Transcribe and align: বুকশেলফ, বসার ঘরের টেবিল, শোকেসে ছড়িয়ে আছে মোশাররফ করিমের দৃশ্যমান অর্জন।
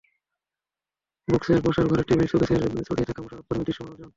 বুকশেলফ, 1.27 1.61
বসার 1.65 1.85
ঘরের 1.87 2.07
টেবিল, 2.07 2.27
শোকেসে 2.27 2.55
ছড়িয়ে 2.87 3.05
আছে 3.05 3.21
মোশাররফ 3.21 3.45
করিমের 3.47 3.67
দৃশ্যমান 3.67 3.91
অর্জন। 3.91 4.09